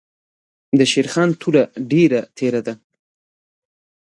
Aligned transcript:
دشېرخان 0.79 1.29
توره 1.41 1.63
ډېره 1.91 2.21
تېره 2.37 2.61
ده. 2.67 2.73